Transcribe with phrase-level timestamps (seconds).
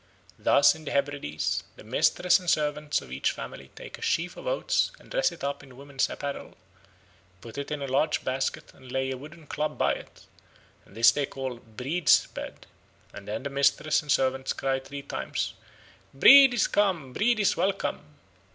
[0.39, 4.47] Thus in the Hebrides "the mistress and servants of each family take a sheaf of
[4.47, 6.57] oats, and dress it up in women's apparel,
[7.39, 10.25] put it in a large basket and lay a wooden club by it,
[10.85, 12.65] and this they call Briid's bed;
[13.13, 15.53] and then the mistress and servants cry three times,
[16.17, 18.01] 'Briid is come, Briid is welcome.'